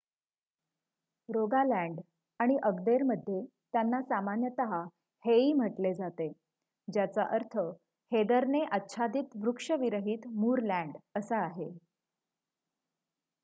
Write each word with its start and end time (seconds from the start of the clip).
"Rogaland 1.29 1.99
आणि 2.39 2.55
अग्देरमध्ये 2.63 3.41
त्यांना 3.73 4.01
सामान्यतः 4.01 4.73
"हेई" 5.25 5.51
म्हटले 5.53 5.93
जाते 5.93 6.31
ज्याचा 6.87 7.23
अर्थ 7.29 7.57
हेदरने 8.11 8.63
आच्छादित 8.71 9.35
वृक्षविरहित 9.35 10.27
मूरलँड 10.35 10.97
असा 11.15 11.43
आहे. 11.45 11.69